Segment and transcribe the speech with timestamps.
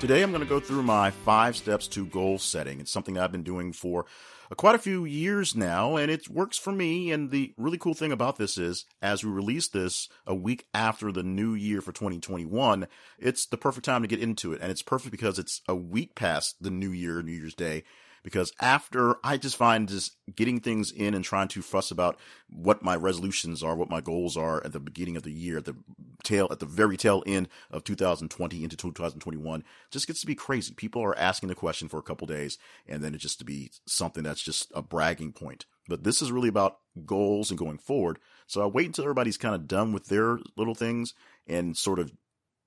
[0.00, 2.80] Today, I'm going to go through my five steps to goal setting.
[2.80, 4.04] It's something I've been doing for
[4.50, 7.10] uh, quite a few years now, and it works for me.
[7.10, 11.10] And the really cool thing about this is, as we release this a week after
[11.10, 12.86] the new year for 2021,
[13.18, 14.60] it's the perfect time to get into it.
[14.60, 17.84] And it's perfect because it's a week past the new year, New Year's Day,
[18.24, 22.18] because after I just find just getting things in and trying to fuss about
[22.50, 25.66] what my resolutions are, what my goals are at the beginning of the year, at
[25.66, 25.76] the
[26.24, 30.74] tail, at the very tail end of 2020 into 2021, just gets to be crazy.
[30.74, 33.70] People are asking the question for a couple days and then it just to be
[33.86, 35.66] something that's just a bragging point.
[35.88, 38.18] But this is really about goals and going forward.
[38.46, 41.14] So I wait until everybody's kind of done with their little things
[41.46, 42.12] and sort of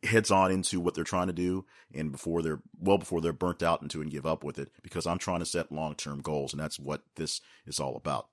[0.04, 3.64] heads on into what they're trying to do and before they're well before they're burnt
[3.64, 6.62] out into and give up with it because I'm trying to set long-term goals and
[6.62, 8.28] that's what this is all about.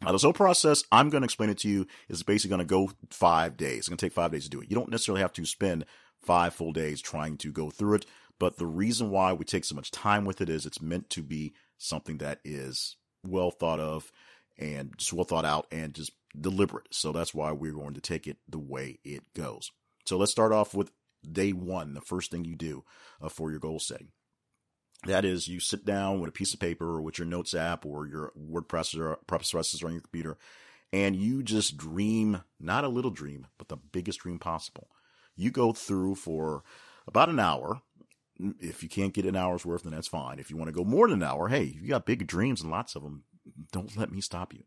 [0.00, 2.72] Now, this whole process, I'm going to explain it to you, is basically going to
[2.72, 3.78] go five days.
[3.78, 4.70] It's going to take five days to do it.
[4.70, 5.84] You don't necessarily have to spend
[6.22, 8.06] five full days trying to go through it.
[8.38, 11.22] But the reason why we take so much time with it is it's meant to
[11.22, 14.12] be something that is well thought of
[14.56, 16.86] and just well thought out and just deliberate.
[16.92, 19.72] So that's why we're going to take it the way it goes.
[20.06, 20.92] So let's start off with
[21.30, 22.84] day one, the first thing you do
[23.20, 24.08] uh, for your goal setting.
[25.06, 27.86] That is, you sit down with a piece of paper or with your notes app
[27.86, 30.36] or your or processor on your computer,
[30.92, 34.88] and you just dream, not a little dream, but the biggest dream possible.
[35.36, 36.64] You go through for
[37.06, 37.80] about an hour.
[38.60, 40.38] If you can't get an hour's worth, then that's fine.
[40.38, 42.70] If you want to go more than an hour, hey, you got big dreams and
[42.70, 43.24] lots of them.
[43.72, 44.64] Don't let me stop you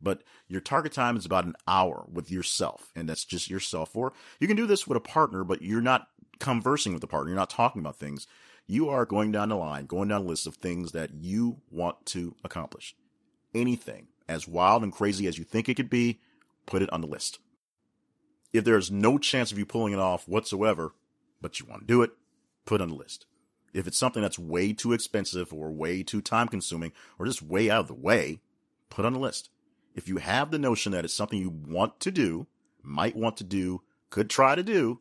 [0.00, 4.12] but your target time is about an hour with yourself and that's just yourself or
[4.40, 6.08] you can do this with a partner but you're not
[6.38, 8.26] conversing with the partner you're not talking about things
[8.68, 12.06] you are going down the line going down a list of things that you want
[12.06, 12.94] to accomplish.
[13.54, 16.20] Anything as wild and crazy as you think it could be
[16.66, 17.40] put it on the list.
[18.52, 20.94] If there's no chance of you pulling it off whatsoever
[21.40, 22.12] but you want to do it
[22.66, 23.24] put it on the list.
[23.72, 27.70] If it's something that's way too expensive or way too time consuming or just way
[27.70, 28.40] out of the way
[28.90, 29.50] put on the list.
[29.94, 32.46] If you have the notion that it's something you want to do,
[32.82, 35.00] might want to do, could try to do,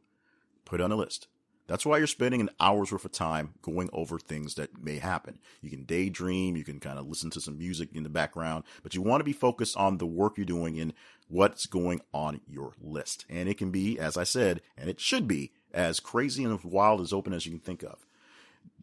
[0.66, 1.28] put on a list.
[1.68, 5.40] That's why you're spending an hour's worth of time going over things that may happen.
[5.62, 8.96] You can daydream, you can kind of listen to some music in the background, but
[8.96, 10.94] you want to be focused on the work you're doing and
[11.28, 13.26] what's going on your list.
[13.30, 17.02] And it can be, as I said, and it should be, as crazy and wild
[17.02, 18.07] as open as you can think of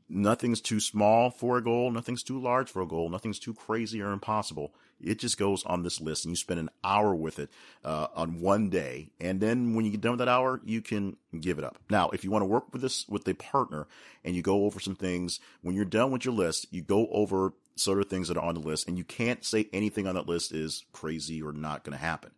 [0.08, 4.00] nothing's too small for a goal, nothing's too large for a goal, nothing's too crazy
[4.02, 4.74] or impossible.
[5.00, 7.50] It just goes on this list, and you spend an hour with it
[7.84, 11.16] uh, on one day, and then when you get done with that hour, you can
[11.38, 11.78] give it up.
[11.90, 13.86] Now, if you want to work with this with a partner,
[14.24, 17.52] and you go over some things, when you're done with your list, you go over
[17.76, 20.28] sort of things that are on the list, and you can't say anything on that
[20.28, 22.30] list is crazy or not going to happen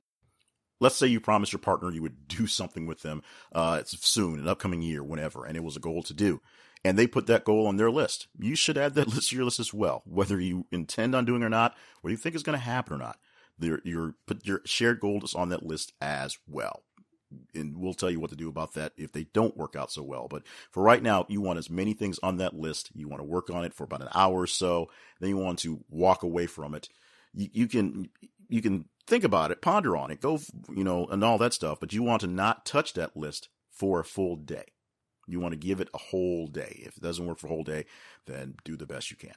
[0.79, 3.23] let's say you promised your partner you would do something with them
[3.55, 6.39] uh, soon, an upcoming year, whenever, and it was a goal to do
[6.87, 8.29] and they put that goal on their list.
[8.39, 11.43] You should add that list to your list as well, whether you intend on doing
[11.43, 13.19] or not, what you think is going to happen or not.
[13.59, 14.15] Your, your,
[14.45, 16.83] your shared goals on that list as well.
[17.55, 20.03] And we'll tell you what to do about that if they don't work out so
[20.03, 20.29] well.
[20.29, 22.91] But for right now, you want as many things on that list.
[22.95, 24.91] You want to work on it for about an hour or so.
[25.19, 26.89] Then you want to walk away from it.
[27.35, 28.11] You, you can,
[28.49, 30.39] you can think about it, ponder on it, go,
[30.73, 31.81] you know, and all that stuff.
[31.81, 34.67] But you want to not touch that list for a full day.
[35.27, 36.83] You want to give it a whole day.
[36.87, 37.87] If it doesn't work for a whole day,
[38.27, 39.35] then do the best you can.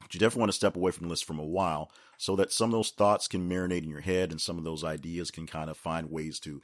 [0.00, 2.52] But you definitely want to step away from the list from a while so that
[2.52, 5.46] some of those thoughts can marinate in your head and some of those ideas can
[5.46, 6.60] kind of find ways to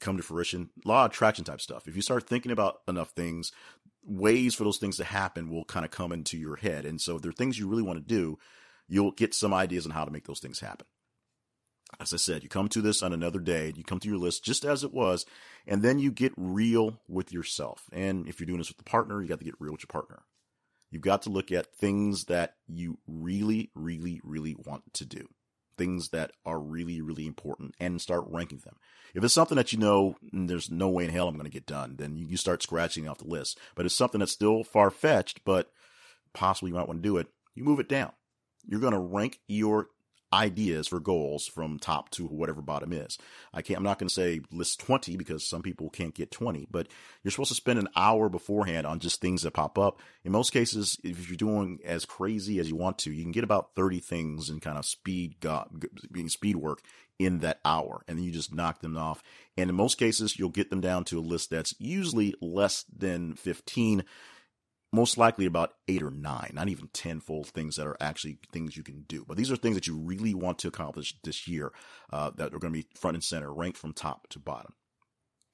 [0.00, 0.70] come to fruition.
[0.84, 1.86] Law of attraction type stuff.
[1.86, 3.52] If you start thinking about enough things,
[4.02, 6.86] ways for those things to happen will kind of come into your head.
[6.86, 8.38] And so if there are things you really want to do,
[8.88, 10.86] you'll get some ideas on how to make those things happen
[12.00, 14.44] as I said, you come to this on another day, you come to your list
[14.44, 15.26] just as it was,
[15.66, 17.88] and then you get real with yourself.
[17.92, 19.88] And if you're doing this with a partner, you got to get real with your
[19.88, 20.22] partner.
[20.90, 25.28] You've got to look at things that you really, really, really want to do.
[25.76, 28.76] Things that are really, really important and start ranking them.
[29.14, 31.50] If it's something that you know mm, there's no way in hell I'm going to
[31.50, 33.58] get done, then you start scratching off the list.
[33.74, 35.70] But it's something that's still far fetched, but
[36.32, 38.12] possibly you might want to do it, you move it down.
[38.66, 39.88] You're going to rank your
[40.32, 43.18] ideas for goals from top to whatever bottom is.
[43.52, 46.68] I can't, I'm not going to say list 20 because some people can't get 20,
[46.70, 46.88] but
[47.22, 50.00] you're supposed to spend an hour beforehand on just things that pop up.
[50.24, 53.44] In most cases, if you're doing as crazy as you want to, you can get
[53.44, 55.36] about 30 things in kind of speed,
[56.12, 56.82] being speed work
[57.18, 59.22] in that hour and then you just knock them off.
[59.56, 63.34] And in most cases, you'll get them down to a list that's usually less than
[63.34, 64.04] 15
[64.92, 68.76] most likely about eight or nine, not even 10 full things that are actually things
[68.76, 69.24] you can do.
[69.26, 71.72] But these are things that you really want to accomplish this year
[72.12, 74.72] uh, that are going to be front and center, ranked from top to bottom.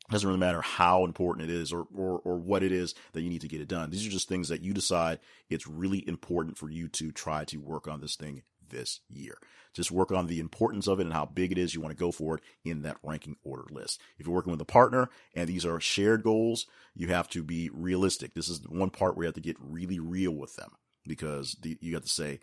[0.08, 3.22] It doesn't really matter how important it is or, or, or what it is that
[3.22, 3.90] you need to get it done.
[3.90, 7.56] These are just things that you decide it's really important for you to try to
[7.56, 9.38] work on this thing this year.
[9.72, 12.00] Just work on the importance of it and how big it is you want to
[12.00, 14.00] go for it in that ranking order list.
[14.18, 17.70] If you're working with a partner and these are shared goals, you have to be
[17.72, 18.34] realistic.
[18.34, 20.70] This is one part where you have to get really real with them
[21.06, 22.40] because the, you have to say,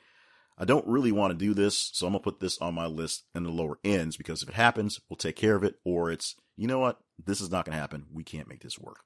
[0.57, 2.85] I don't really want to do this, so I'm going to put this on my
[2.85, 5.75] list in the lower ends because if it happens, we'll take care of it.
[5.83, 6.99] Or it's, you know what?
[7.23, 8.05] This is not going to happen.
[8.11, 8.99] We can't make this work.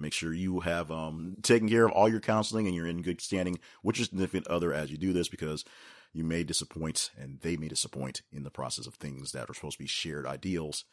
[0.00, 3.20] Make sure you have um, taken care of all your counseling and you're in good
[3.20, 5.64] standing with your significant other as you do this because
[6.12, 9.76] you may disappoint and they may disappoint in the process of things that are supposed
[9.76, 10.84] to be shared ideals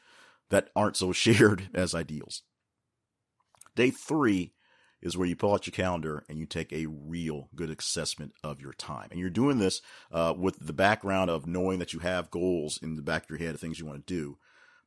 [0.49, 2.43] that aren't so shared as ideals.
[3.75, 4.53] Day three
[5.01, 8.59] is where you pull out your calendar and you take a real good assessment of
[8.59, 9.07] your time.
[9.11, 9.81] And you're doing this
[10.11, 13.39] uh, with the background of knowing that you have goals in the back of your
[13.39, 14.37] head of things you want to do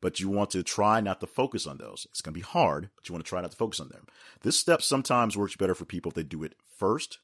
[0.01, 2.07] but you want to try not to focus on those.
[2.11, 4.07] It's going to be hard, but you want to try not to focus on them.
[4.43, 7.19] This step sometimes works better for people if they do it first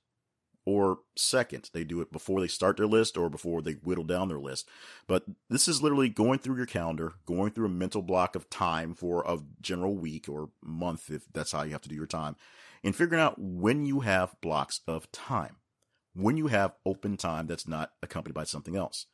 [0.67, 1.71] or second.
[1.73, 4.69] They do it before they start their list or before they whittle down their list.
[5.07, 8.95] But this is literally going through your calendar, going through a mental block of time
[8.95, 12.37] for a general week or month, if that's how you have to do your time,
[12.85, 15.57] and figuring out when you have blocks of time,
[16.15, 19.07] when you have open time that's not accompanied by something else.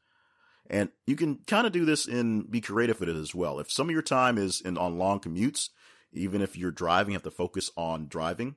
[0.72, 3.60] And you can kind of do this and be creative with it as well.
[3.60, 5.68] If some of your time is in on long commutes,
[6.12, 8.56] even if you're driving, you have to focus on driving,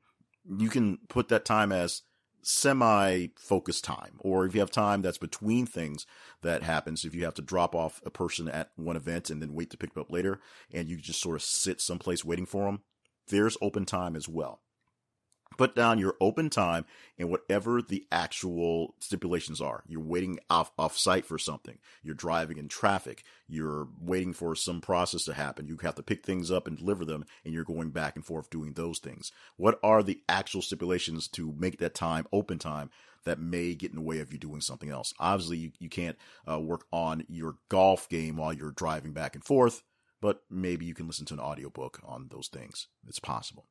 [0.58, 2.04] you can put that time as
[2.42, 4.14] semi focused time.
[4.20, 6.06] Or if you have time that's between things
[6.42, 9.54] that happens, if you have to drop off a person at one event and then
[9.54, 10.40] wait to pick them up later,
[10.74, 12.82] and you just sort of sit someplace waiting for them,
[13.28, 14.62] there's open time as well
[15.58, 16.86] put down your open time
[17.18, 19.84] and whatever the actual stipulations are.
[19.88, 21.78] You're waiting off, off site for something.
[22.04, 23.24] You're driving in traffic.
[23.48, 25.68] You're waiting for some process to happen.
[25.68, 28.50] You have to pick things up and deliver them and you're going back and forth
[28.50, 29.32] doing those things.
[29.58, 32.90] What are the actual stipulations to make that time open time
[33.24, 35.14] that may get in the way of you doing something else?
[35.20, 36.18] Obviously, you, you can't
[36.50, 39.84] uh, work on your golf game while you're driving back and forth,
[40.22, 42.88] but maybe you can listen to an audiobook on those things.
[43.08, 43.66] It's possible.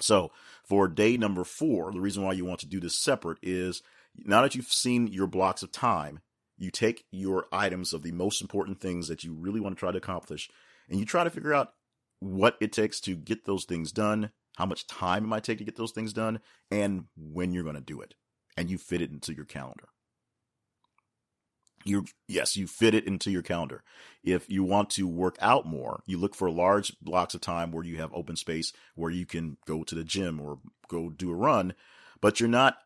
[0.00, 0.30] So
[0.64, 3.82] for day number four, the reason why you want to do this separate is
[4.16, 6.20] now that you've seen your blocks of time,
[6.58, 9.92] you take your items of the most important things that you really want to try
[9.92, 10.48] to accomplish
[10.88, 11.72] and you try to figure out
[12.20, 15.64] what it takes to get those things done, how much time it might take to
[15.64, 16.40] get those things done,
[16.70, 18.14] and when you're going to do it.
[18.56, 19.88] And you fit it into your calendar
[21.88, 23.82] you yes, you fit it into your calendar.
[24.24, 27.84] If you want to work out more, you look for large blocks of time where
[27.84, 31.34] you have open space where you can go to the gym or go do a
[31.34, 31.74] run,
[32.20, 32.78] but you're not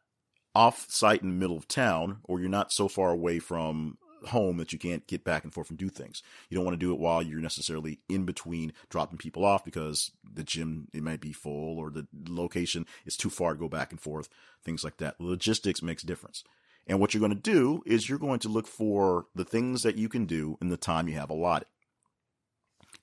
[0.55, 4.58] off site in the middle of town or you're not so far away from home
[4.58, 6.23] that you can't get back and forth and do things.
[6.49, 10.11] You don't want to do it while you're necessarily in between dropping people off because
[10.31, 13.90] the gym it might be full or the location is too far to go back
[13.90, 14.28] and forth,
[14.64, 15.21] things like that.
[15.21, 16.45] Logistics makes difference.
[16.90, 19.94] And what you're going to do is you're going to look for the things that
[19.94, 21.68] you can do in the time you have allotted.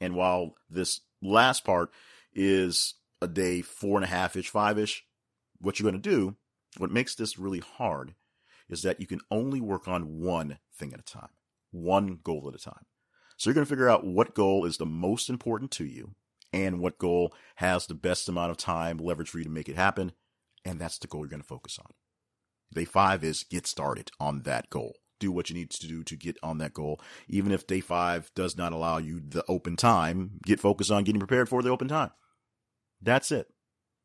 [0.01, 1.91] And while this last part
[2.33, 5.05] is a day four and a half ish, five ish,
[5.61, 6.35] what you're going to do,
[6.77, 8.13] what makes this really hard
[8.67, 11.29] is that you can only work on one thing at a time,
[11.71, 12.85] one goal at a time.
[13.37, 16.13] So you're going to figure out what goal is the most important to you
[16.51, 19.77] and what goal has the best amount of time leverage for you to make it
[19.77, 20.11] happen.
[20.65, 21.93] And that's the goal you're going to focus on.
[22.73, 24.95] Day five is get started on that goal.
[25.19, 27.01] Do what you need to do to get on that goal.
[27.27, 31.19] Even if day five does not allow you the open time, get focused on getting
[31.19, 32.11] prepared for the open time.
[33.01, 33.47] That's it.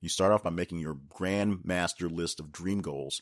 [0.01, 3.21] You start off by making your grand master list of dream goals.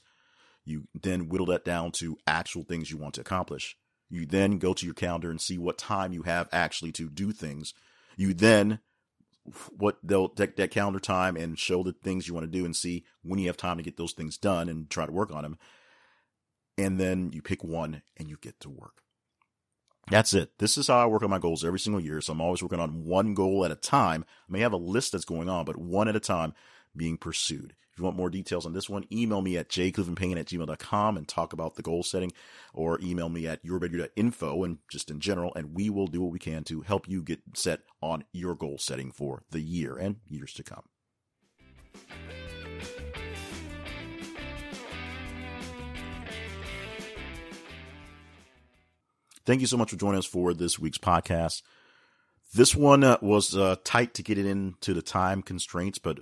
[0.65, 3.77] You then whittle that down to actual things you want to accomplish.
[4.09, 7.33] You then go to your calendar and see what time you have actually to do
[7.33, 7.75] things.
[8.17, 8.81] You then
[9.77, 12.77] what they'll take that calendar time and show the things you want to do and
[12.77, 15.43] see when you have time to get those things done and try to work on
[15.43, 15.59] them.
[16.79, 19.03] And then you pick one and you get to work.
[20.11, 20.59] That's it.
[20.59, 22.21] This is how I work on my goals every single year.
[22.21, 24.25] So I'm always working on one goal at a time.
[24.49, 26.53] I may have a list that's going on, but one at a time
[26.97, 27.75] being pursued.
[27.93, 31.27] If you want more details on this one, email me at jclevelandpayne at gmail.com and
[31.27, 32.33] talk about the goal setting
[32.73, 36.39] or email me at yourbetteryou.info and just in general, and we will do what we
[36.39, 40.53] can to help you get set on your goal setting for the year and years
[40.55, 40.85] to come.
[49.45, 51.63] Thank you so much for joining us for this week's podcast.
[52.55, 56.19] This one uh, was uh, tight to get it into the time constraints, but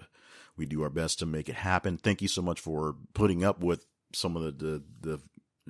[0.59, 1.97] we do our best to make it happen.
[1.97, 5.21] Thank you so much for putting up with some of the, the, the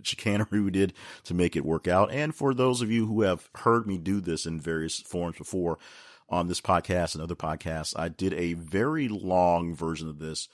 [0.02, 0.92] chicanery we did
[1.24, 2.12] to make it work out.
[2.12, 5.78] And for those of you who have heard me do this in various forms before
[6.28, 10.48] on this podcast and other podcasts, I did a very long version of this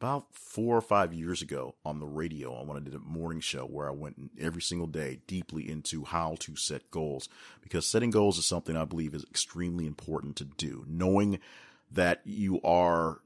[0.00, 3.40] about four or five years ago on the radio on when I did a morning
[3.40, 7.28] show where I went every single day deeply into how to set goals
[7.60, 10.86] because setting goals is something I believe is extremely important to do.
[10.88, 11.38] Knowing
[11.90, 13.20] that you are,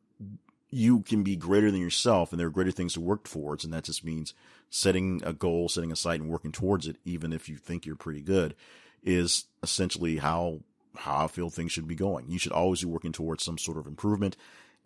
[0.74, 3.64] you can be greater than yourself and there are greater things to work towards.
[3.64, 4.34] And that just means
[4.70, 7.94] setting a goal, setting a sight and working towards it, even if you think you're
[7.94, 8.54] pretty good
[9.04, 10.60] is essentially how
[10.96, 12.28] how I feel things should be going.
[12.28, 14.36] You should always be working towards some sort of improvement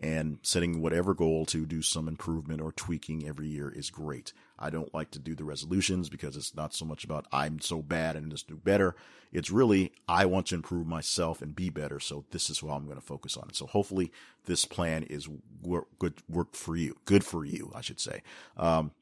[0.00, 4.32] and setting whatever goal to do some improvement or tweaking every year is great.
[4.58, 7.82] I don't like to do the resolutions because it's not so much about I'm so
[7.82, 8.96] bad and just do better.
[9.32, 12.00] It's really I want to improve myself and be better.
[12.00, 13.52] So this is what I'm going to focus on.
[13.52, 14.12] So hopefully
[14.46, 15.28] this plan is
[15.62, 18.22] work, good work for you, good for you, I should say.
[18.56, 18.92] Um,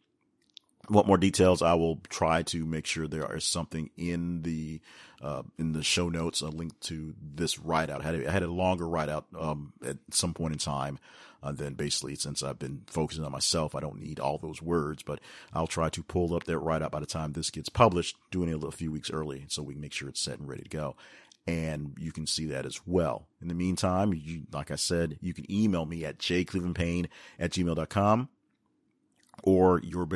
[0.89, 4.81] want more details, I will try to make sure there is something in the
[5.23, 8.05] uh, in the show notes, a link to this write out.
[8.05, 10.99] I had had a longer write out um, at some point in time.
[11.43, 15.03] Uh, then basically, since I've been focusing on myself, I don't need all those words,
[15.03, 15.21] but
[15.53, 18.49] I'll try to pull up that write out by the time this gets published, doing
[18.49, 20.69] it a few weeks early so we can make sure it's set and ready to
[20.69, 20.97] go
[21.47, 23.29] and you can see that as well.
[23.41, 27.07] In the meantime, you, like I said, you can email me at jclevelandpayne
[27.39, 28.29] at gmail.com
[29.43, 30.07] or your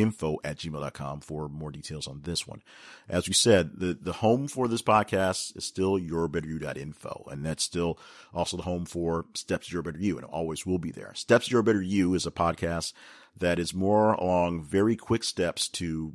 [0.00, 2.62] info at gmail.com for more details on this one.
[3.08, 7.28] As we said, the, the home for this podcast is still yourbetteryou.info.
[7.30, 7.98] And that's still
[8.32, 11.12] also the home for Steps Your Better You and it always will be there.
[11.14, 12.92] Steps Your Better You is a podcast
[13.36, 16.12] that is more along very quick steps to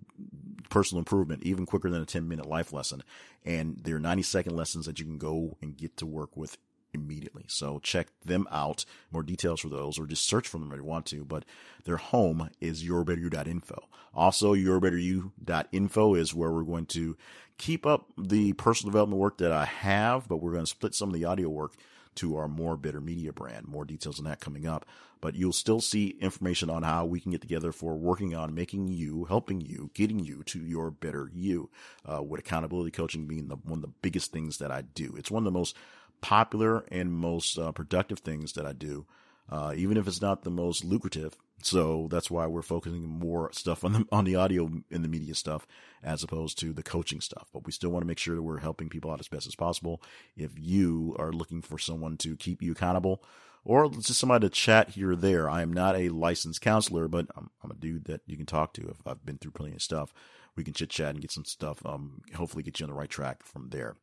[0.69, 3.03] personal improvement, even quicker than a 10 minute life lesson.
[3.45, 6.57] And there are 90 second lessons that you can go and get to work with
[6.93, 7.45] immediately.
[7.47, 8.85] So check them out.
[9.11, 11.25] More details for those, or just search for them if you want to.
[11.25, 11.45] But
[11.85, 13.87] their home is yourbetteryou.info.
[14.13, 17.17] Also, yourbetteryou.info is where we're going to
[17.57, 21.09] keep up the personal development work that I have, but we're going to split some
[21.09, 21.75] of the audio work
[22.15, 23.67] to our more better media brand.
[23.67, 24.85] More details on that coming up,
[25.21, 28.87] but you'll still see information on how we can get together for working on making
[28.87, 31.69] you, helping you, getting you to your better you.
[32.05, 35.15] Uh, with accountability coaching being the, one of the biggest things that I do.
[35.17, 35.75] It's one of the most
[36.23, 39.05] popular and most uh, productive things that I do,
[39.51, 41.35] uh, even if it's not the most lucrative.
[41.61, 45.35] So that's why we're focusing more stuff on the on the audio and the media
[45.35, 45.67] stuff
[46.01, 47.49] as opposed to the coaching stuff.
[47.53, 49.55] But we still want to make sure that we're helping people out as best as
[49.55, 50.01] possible.
[50.35, 53.23] If you are looking for someone to keep you accountable
[53.65, 57.27] or just somebody to chat here or there, I am not a licensed counselor, but
[57.37, 58.89] I'm, I'm a dude that you can talk to.
[58.89, 60.13] If I've been through plenty of stuff,
[60.55, 61.85] we can chit chat and get some stuff.
[61.85, 63.95] Um, hopefully get you on the right track from there.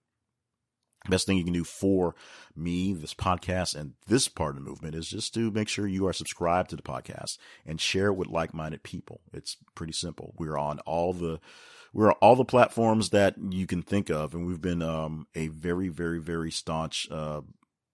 [1.09, 2.14] Best thing you can do for
[2.54, 6.07] me, this podcast, and this part of the movement is just to make sure you
[6.07, 9.23] are subscribed to the podcast and share it with like-minded people.
[9.33, 10.35] It's pretty simple.
[10.38, 11.40] We're on all the
[11.92, 15.49] we're on all the platforms that you can think of, and we've been um, a
[15.49, 17.40] very, very, very staunch uh,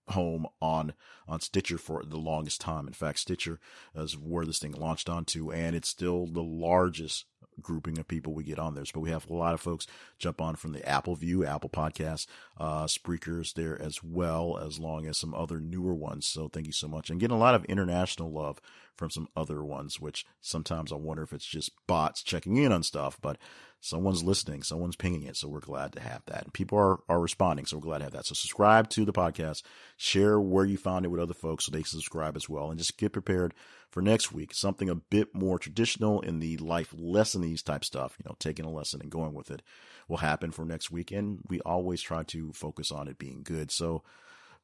[0.09, 0.93] home on
[1.29, 2.87] on Stitcher for the longest time.
[2.87, 3.59] In fact, Stitcher
[3.95, 7.25] is where this thing launched onto, and it's still the largest
[7.61, 8.85] grouping of people we get on there.
[8.93, 9.87] But we have a lot of folks
[10.19, 12.27] jump on from the Apple View, Apple Podcasts,
[12.59, 16.27] uh, Spreakers there as well, as long as some other newer ones.
[16.27, 17.11] So thank you so much.
[17.11, 18.61] And getting a lot of international love
[18.97, 22.83] from some other ones, which sometimes I wonder if it's just bots checking in on
[22.83, 23.39] stuff, but
[23.81, 25.37] someone's listening, someone's pinging it.
[25.37, 26.45] So we're glad to have that.
[26.45, 27.67] And people are, are responding.
[27.67, 28.27] So we're glad to have that.
[28.27, 29.63] So subscribe to the podcast,
[29.97, 32.71] share where you found it with other folks so they can subscribe as well.
[32.71, 33.55] And just get prepared
[33.91, 34.55] for next week.
[34.55, 38.71] Something a bit more traditional in the life lessonese type stuff, you know, taking a
[38.71, 39.63] lesson and going with it
[40.09, 41.13] will happen for next week.
[41.13, 43.71] And we always try to focus on it being good.
[43.71, 44.03] So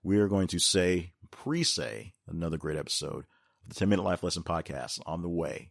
[0.03, 3.25] we are going to say, pre say another great episode
[3.67, 5.71] the 10 Minute Life Lesson Podcast on the way,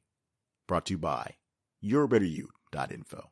[0.68, 1.36] brought to you by
[1.84, 3.32] yourbetteryou.info.